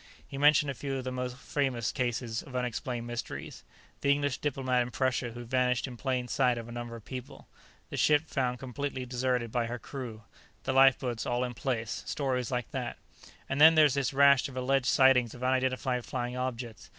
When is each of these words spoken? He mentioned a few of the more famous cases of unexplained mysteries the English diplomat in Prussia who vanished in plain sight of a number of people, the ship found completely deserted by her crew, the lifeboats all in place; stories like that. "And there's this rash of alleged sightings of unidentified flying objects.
He 0.27 0.35
mentioned 0.35 0.71
a 0.71 0.73
few 0.73 0.95
of 0.97 1.03
the 1.03 1.11
more 1.11 1.29
famous 1.29 1.91
cases 1.91 2.41
of 2.41 2.55
unexplained 2.55 3.05
mysteries 3.05 3.63
the 3.99 4.09
English 4.11 4.39
diplomat 4.39 4.81
in 4.81 4.89
Prussia 4.89 5.33
who 5.33 5.43
vanished 5.45 5.85
in 5.85 5.95
plain 5.95 6.27
sight 6.27 6.57
of 6.57 6.67
a 6.67 6.71
number 6.71 6.95
of 6.95 7.05
people, 7.05 7.47
the 7.91 7.97
ship 7.97 8.23
found 8.25 8.57
completely 8.57 9.05
deserted 9.05 9.51
by 9.51 9.67
her 9.67 9.77
crew, 9.77 10.23
the 10.63 10.73
lifeboats 10.73 11.27
all 11.27 11.43
in 11.43 11.53
place; 11.53 12.01
stories 12.07 12.49
like 12.49 12.71
that. 12.71 12.97
"And 13.47 13.61
there's 13.61 13.93
this 13.93 14.11
rash 14.11 14.49
of 14.49 14.57
alleged 14.57 14.87
sightings 14.87 15.35
of 15.35 15.43
unidentified 15.43 16.03
flying 16.03 16.35
objects. 16.35 16.89